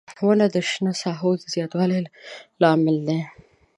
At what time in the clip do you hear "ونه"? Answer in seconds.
0.25-0.45